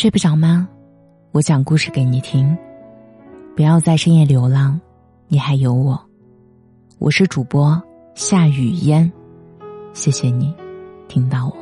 [0.00, 0.68] 睡不着吗？
[1.32, 2.56] 我讲故事给你听。
[3.56, 4.80] 不要在深夜流浪，
[5.26, 6.00] 你还有我。
[7.00, 7.82] 我是主播
[8.14, 9.10] 夏雨嫣，
[9.94, 10.54] 谢谢你
[11.08, 11.56] 听到我。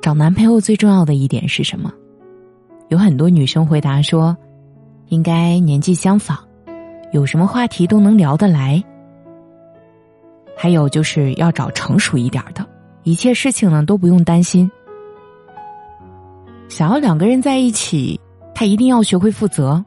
[0.00, 1.92] 找男朋友最重要的一点是什么？
[2.86, 4.36] 有很多女生回答说，
[5.08, 6.38] 应该年纪相仿，
[7.10, 8.80] 有什么话题都能聊得来。
[10.56, 12.64] 还有就是要找成熟一点的。
[13.04, 14.70] 一切事情呢都不用担心。
[16.68, 18.18] 想要两个人在一起，
[18.54, 19.84] 他一定要学会负责。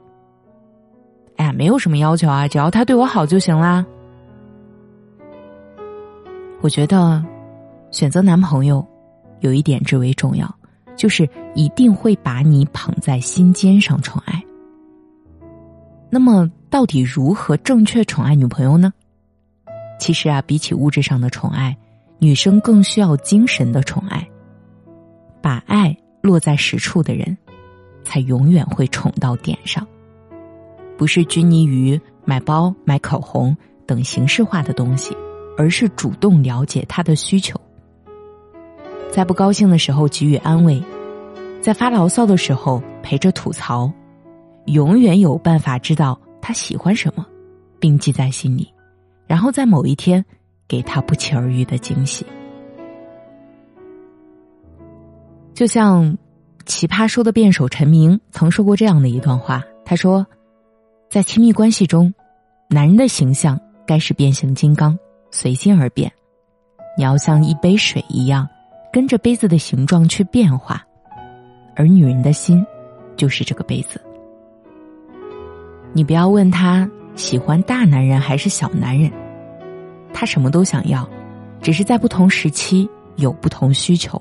[1.38, 3.86] 哎呀，没有什么要求啊，只要他对我好就行啦。
[6.62, 7.24] 我觉得，
[7.92, 8.86] 选择男朋友
[9.40, 10.54] 有一点至为重要，
[10.96, 14.42] 就是一定会把你捧在心尖上宠爱。
[16.10, 18.94] 那么，到底如何正确宠爱女朋友呢？
[20.00, 21.76] 其实啊，比起物质上的宠爱。
[22.20, 24.28] 女生更需要精神的宠爱，
[25.42, 27.38] 把爱落在实处的人，
[28.04, 29.86] 才永远会宠到点上。
[30.98, 33.56] 不是拘泥于买包、买口红
[33.86, 35.16] 等形式化的东西，
[35.58, 37.60] 而是主动了解他的需求，
[39.12, 40.82] 在不高兴的时候给予安慰，
[41.62, 43.92] 在发牢骚的时候陪着吐槽，
[44.68, 47.26] 永远有办法知道他喜欢什么，
[47.78, 48.74] 并记在心里，
[49.28, 50.26] 然后在某一天。
[50.68, 52.26] 给他不期而遇的惊喜，
[55.54, 56.06] 就像
[56.66, 60.26] 《奇葩说》的辩手陈明曾说过这样的一段话：“他说，
[61.10, 62.12] 在亲密关系中，
[62.68, 64.98] 男人的形象该是变形金刚，
[65.30, 66.10] 随心而变；
[66.98, 68.48] 你要像一杯水一样，
[68.92, 70.78] 跟着杯子的形状去变化；
[71.76, 72.66] 而女人的心，
[73.16, 74.02] 就是这个杯子。
[75.94, 79.12] 你不要问他喜欢大男人还是小男人。”
[80.18, 81.08] 他什么都想要，
[81.62, 84.20] 只是在不同时期有不同需求，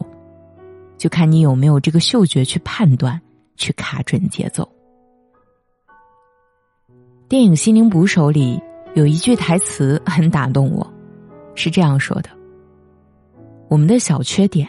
[0.99, 3.19] 就看你有没有这个嗅觉去判断，
[3.57, 4.69] 去卡准节奏。
[7.29, 8.61] 电影《心灵捕手》里
[8.97, 10.85] 有一句台词很打动我，
[11.55, 12.29] 是这样说的
[13.71, 14.69] ：“我们的小缺点，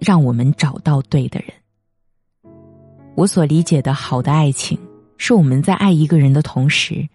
[0.00, 1.50] 让我们找到对的人。”
[3.14, 4.76] 我所理解的好的爱情，
[5.18, 7.08] 是我们在爱一个人的同时，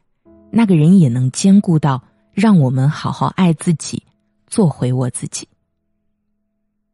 [0.50, 2.02] 那个人也能兼顾到。
[2.34, 4.04] 让我们好好爱自己，
[4.48, 5.48] 做回我自己。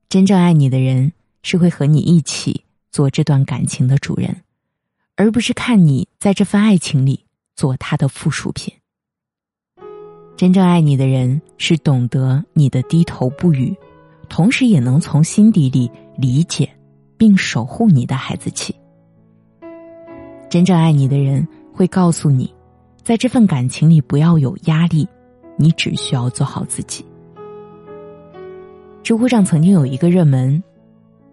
[0.10, 1.12] 真正爱你的人
[1.44, 4.44] 是会和你一起做这段感情的主人，
[5.16, 7.26] 而不是看你在这份爱情里
[7.56, 8.74] 做他的附属品。
[10.38, 13.76] 真正爱你的人是懂得你的低头不语，
[14.28, 16.70] 同时也能从心底里理解
[17.18, 18.76] 并守护你的孩子气。
[20.50, 22.54] 真正爱你的人会告诉你，
[23.04, 25.08] 在这份感情里不要有压力。
[25.58, 27.06] 你只需要做好自己。
[29.04, 30.62] 知乎上曾经有一个热门，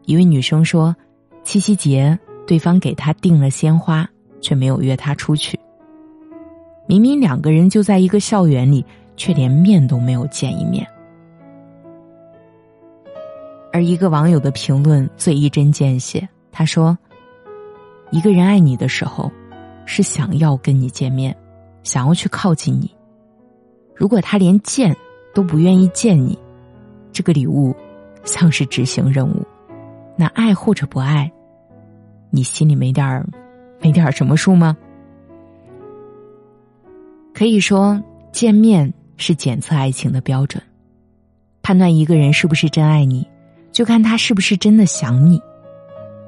[0.05, 0.95] 一位女生说，
[1.43, 4.09] 七夕节对方给她订了鲜花，
[4.41, 5.59] 却没有约她出去。
[6.87, 8.85] 明明两个人就在一个校园里，
[9.17, 10.87] 却连面都没有见一面。
[13.73, 16.99] 而一个网友的评论最一针见血，他说
[18.13, 19.33] ：“一个人爱你的时候，
[19.87, 21.35] 是想要跟你见面，
[21.83, 22.95] 想要去靠近你。”
[23.95, 24.97] 如果他连见
[25.35, 26.39] 都不愿意见你，
[27.13, 27.75] 这个礼物
[28.25, 29.47] 像是执行任务，
[30.17, 31.31] 那爱或者不爱，
[32.31, 33.27] 你心里没点儿
[33.81, 34.77] 没点儿什么数吗？
[37.35, 40.63] 可以说，见面是检测爱情的标准，
[41.63, 43.27] 判断一个人是不是真爱你，
[43.73, 45.41] 就看他是不是真的想你。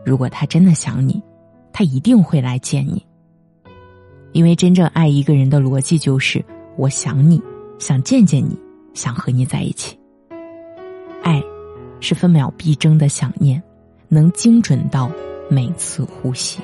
[0.05, 1.23] 如果他真的想你，
[1.73, 3.05] 他一定会来见你，
[4.33, 6.45] 因为真正爱一个人的逻辑就是
[6.77, 7.41] 我想你。
[7.79, 8.57] 想见见你，
[8.95, 9.99] 想和你在一起。
[11.23, 11.43] 爱，
[12.01, 13.63] 是分秒必争的想念，
[14.09, 15.11] 能精准到
[15.51, 16.61] 每次呼吸。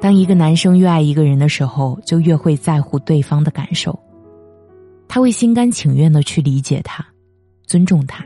[0.00, 3.98] 当一个男生越爱一个人的时候，就越会在乎对方的感受。
[5.08, 7.04] 他会心甘情愿的去理解他，
[7.66, 8.24] 尊重他。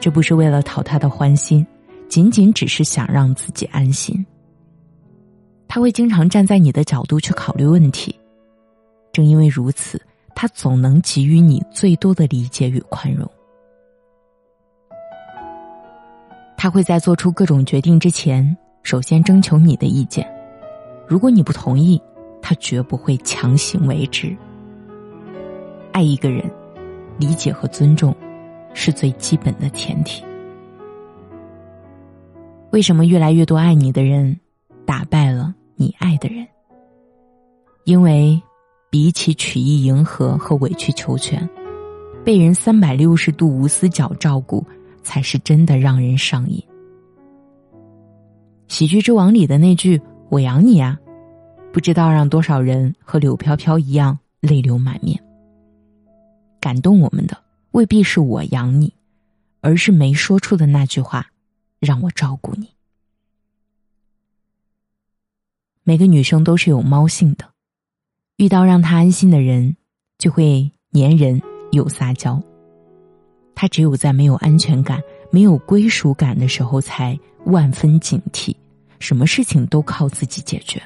[0.00, 1.66] 这不是为了讨他的欢心，
[2.08, 4.24] 仅仅只是想让自己安心。
[5.66, 8.14] 他会经常站在你的角度去考虑问题。
[9.18, 10.00] 正因为如此，
[10.32, 13.28] 他总能给予你最多的理解与宽容。
[16.56, 20.24] 他会在做出各种决定之前，首先征求你的意见。
[21.08, 22.00] 如果你不同意，
[22.40, 24.36] 他绝不会强行为之。
[25.90, 26.48] 爱一个人，
[27.18, 28.14] 理解和尊重
[28.72, 30.24] 是最基本的前提。
[32.70, 34.38] 为什么越来越多爱你的人
[34.86, 36.46] 打败了你爱的人？
[37.82, 38.40] 因为。
[38.90, 41.48] 比起曲意迎合和委曲求全，
[42.24, 44.66] 被人三百六十度无死角照顾，
[45.02, 46.62] 才是真的让人上瘾。
[48.66, 50.00] 喜剧之王里的那句
[50.30, 50.98] “我养你啊”，
[51.72, 55.22] 不知道让多少人和柳飘飘一样泪流满面。
[56.60, 57.36] 感动我们的
[57.72, 58.92] 未必是我养你，
[59.60, 61.26] 而是没说出的那句话，
[61.78, 62.68] 让我照顾你。
[65.82, 67.48] 每个女生都是有猫性的，
[68.38, 69.76] 遇到让他安心的人，
[70.16, 71.42] 就会粘人
[71.72, 72.40] 又撒娇。
[73.54, 75.02] 他只有在没有安全感、
[75.32, 78.54] 没有归属感的时候，才万分警惕，
[79.00, 80.80] 什么事情都靠自己解决。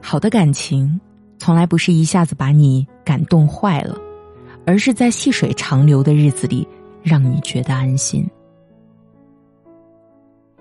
[0.00, 0.98] 好的感情。
[1.42, 3.96] 从来不是一下子把你感动坏了，
[4.66, 6.68] 而是在细水长流的日子里，
[7.02, 8.28] 让你觉得安心。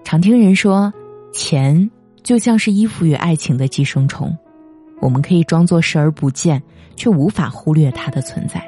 [0.06, 0.91] 常听人说，
[1.33, 1.91] 钱
[2.29, 4.37] 就像是依附于爱情的寄生虫，
[4.99, 6.61] 我们可以装作视而不见，
[6.95, 8.63] 却无法忽略它的存在。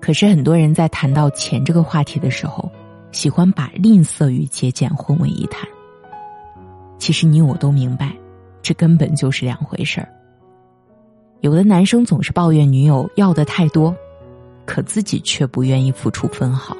[0.00, 2.72] 可是很多人在谈到钱这个话题的时候，
[3.12, 5.68] 喜欢把吝啬与节俭混为一谈。
[6.96, 8.10] 其实你我都明白。
[8.62, 10.08] 这根本就是两回事儿。
[11.40, 13.94] 有的男生总是抱怨女友要的太多，
[14.64, 16.74] 可自己却不愿意付出分毫。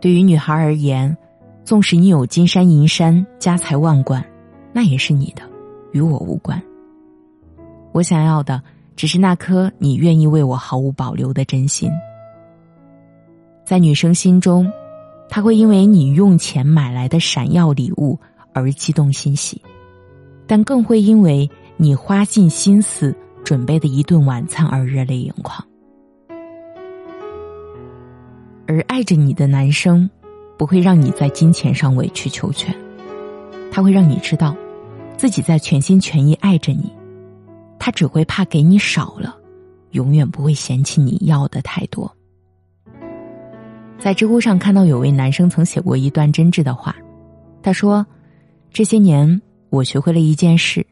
[0.00, 1.16] 对于女孩而言，
[1.64, 4.24] 纵使你有金山银山、家财万贯，
[4.72, 5.42] 那也是你的，
[5.92, 6.62] 与我无关。
[7.92, 8.62] 我想要的
[8.94, 11.90] 只是那颗你愿意为我毫无保留的真心。
[13.64, 14.70] 在女生心中，
[15.28, 18.18] 她会因为你用钱买来的闪耀礼物
[18.52, 19.60] 而激动欣喜。
[20.46, 25.66] 但更会因为你花尽心思准备的一顿晚餐而热泪盈眶，
[28.66, 30.10] 而爱着你的男生，
[30.56, 32.74] 不会让你在金钱上委曲求全，
[33.70, 34.56] 他会让你知道，
[35.16, 36.92] 自己在全心全意爱着你，
[37.78, 39.36] 他只会怕给你少了，
[39.90, 42.10] 永远不会嫌弃你要的太多。
[43.98, 46.94] 在知乎上看到有位男生曾写过一段真挚的话，
[47.62, 48.06] 他说
[48.72, 49.40] ：“这些年。”
[49.70, 50.86] 我学会了一件事：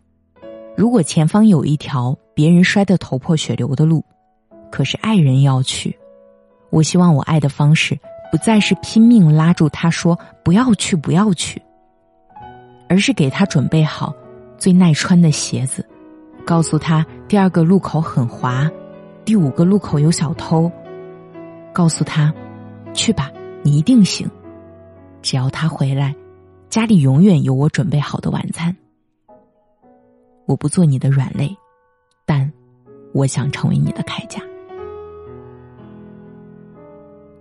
[0.76, 4.04] 如果前方有一条别人摔得头破血流的路，
[4.72, 5.96] 可是爱人要去，
[6.70, 7.96] 我希望我爱的方式
[8.32, 11.62] 不再是拼命拉住他说“不要去，不要去”，
[12.88, 14.12] 而是给他准备好
[14.56, 15.86] 最耐穿的鞋子，
[16.44, 18.70] 告诉他第二个路口很滑，
[19.24, 20.72] 第五个路口有小偷，
[21.74, 22.32] 告诉他
[22.94, 23.30] ：“去吧，
[23.62, 24.26] 你一定行。”
[25.20, 26.14] 只要他回来。
[26.70, 28.74] 家里永远有我准备好的晚餐。
[30.46, 31.54] 我不做你的软肋，
[32.24, 32.50] 但
[33.12, 34.40] 我想成为你的铠甲。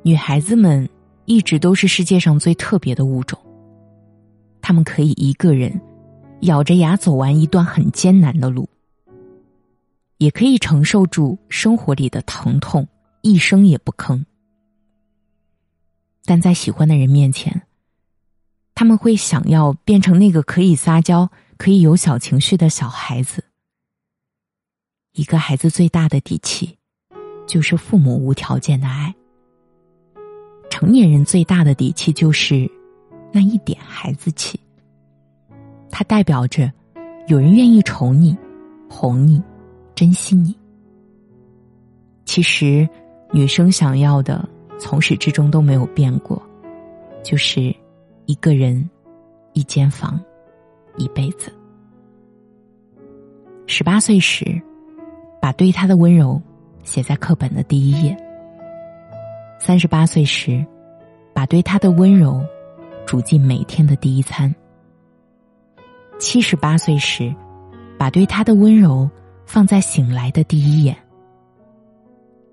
[0.03, 0.89] 女孩子们
[1.25, 3.39] 一直都是世界上最特别的物种。
[4.62, 5.80] 她们可以一个人
[6.42, 8.68] 咬着牙走完一段很艰难的路，
[10.18, 12.88] 也可以承受住生活里的疼痛，
[13.21, 14.25] 一声也不吭。
[16.25, 17.63] 但在喜欢的人面前。
[18.74, 23.44] 他们会想要变成那个可以撒娇、可以有小情绪的小孩子。
[25.13, 26.80] 一个孩子最大的底气，
[27.45, 29.13] 就是父母无条件的爱。
[30.81, 32.68] 成年人最大的底气，就是
[33.31, 34.60] 那一点孩子气。
[35.92, 36.72] 它代表着
[37.28, 38.35] 有人愿意宠你、
[38.90, 39.40] 哄你、
[39.94, 40.56] 珍惜你。
[42.26, 42.90] 其实，
[43.30, 46.42] 女生想要的从始至终都没有变过，
[47.23, 47.73] 就是。
[48.28, 48.90] 一个人，
[49.52, 50.18] 一间房，
[50.95, 51.52] 一辈子。
[53.68, 54.61] 十八岁时，
[55.42, 56.42] 把对他的温柔
[56.83, 58.16] 写在课本的第一页；
[59.63, 60.65] 三十八岁时，
[61.35, 62.44] 把对他的温柔
[63.06, 64.51] 煮进每天的第一餐；
[66.18, 67.31] 七十八岁时，
[67.95, 69.07] 把对他的温柔
[69.45, 70.97] 放在醒来的第一眼。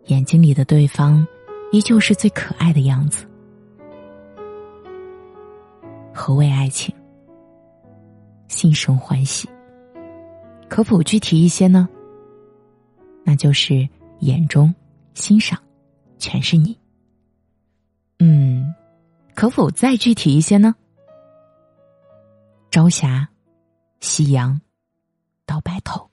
[0.09, 1.27] 眼睛里的对方，
[1.73, 3.27] 依旧是最可爱的样子。
[6.13, 6.95] 何为爱情？
[8.49, 9.49] 心生欢喜，
[10.69, 11.89] 可否具体一些呢？
[13.25, 13.89] 那就是
[14.19, 14.75] 眼中、
[15.15, 15.59] 欣赏，
[16.19, 16.79] 全是你。
[18.19, 18.75] 嗯，
[19.35, 20.75] 可否再具体一些呢？
[22.71, 23.29] 朝霞、
[24.01, 24.61] 夕阳，
[25.47, 26.11] 到白头。